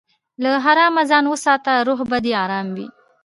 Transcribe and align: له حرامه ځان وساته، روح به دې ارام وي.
له 0.43 0.51
حرامه 0.65 1.03
ځان 1.11 1.25
وساته، 1.29 1.71
روح 1.87 1.99
به 2.09 2.17
دې 2.23 2.33
ارام 2.43 2.67
وي. 2.75 2.87